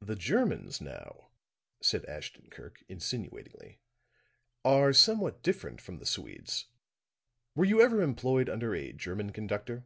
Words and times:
"The 0.00 0.16
Germans, 0.16 0.80
now," 0.80 1.28
said 1.82 2.06
Ashton 2.06 2.48
Kirk, 2.48 2.82
insinuatingly, 2.88 3.78
"are 4.64 4.94
somewhat 4.94 5.42
different 5.42 5.82
from 5.82 5.98
the 5.98 6.06
Swedes. 6.06 6.68
Were 7.54 7.66
you 7.66 7.82
ever 7.82 8.00
employed 8.00 8.48
under 8.48 8.74
a 8.74 8.94
German 8.94 9.32
conductor?" 9.32 9.84